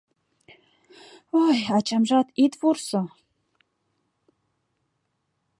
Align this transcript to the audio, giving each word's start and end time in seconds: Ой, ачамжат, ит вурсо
Ой, 1.43 1.57
ачамжат, 1.77 2.27
ит 2.43 2.53
вурсо 2.59 3.01